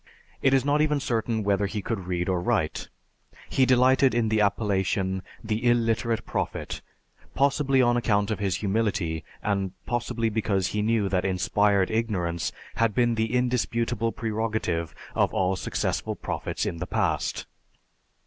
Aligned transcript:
It 0.41 0.51
is 0.55 0.65
not 0.65 0.81
even 0.81 0.99
certain 0.99 1.43
whether 1.43 1.67
he 1.67 1.83
could 1.83 2.07
read 2.07 2.27
or 2.27 2.41
write. 2.41 2.89
He 3.51 3.67
delighted 3.67 4.15
in 4.15 4.29
the 4.29 4.41
appellation, 4.41 5.21
"The 5.43 5.63
Illiterate 5.63 6.25
Prophet," 6.25 6.81
possibly 7.35 7.83
on 7.83 7.95
account 7.95 8.31
of 8.31 8.39
his 8.39 8.55
humility 8.55 9.23
and 9.43 9.73
possibly 9.85 10.29
because 10.29 10.69
he 10.69 10.81
knew 10.81 11.07
that 11.09 11.23
inspired 11.23 11.91
ignorance 11.91 12.51
had 12.77 12.95
been 12.95 13.13
the 13.13 13.31
indisputable 13.35 14.11
prerogative 14.11 14.95
of 15.13 15.35
all 15.35 15.55
successful 15.55 16.15
prophets 16.15 16.65
in 16.65 16.77
the 16.77 16.87
past. 16.87 17.45